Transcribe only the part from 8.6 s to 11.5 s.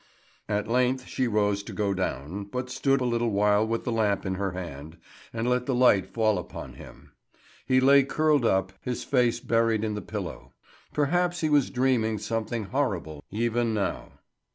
his face buried in the pillow. Perhaps he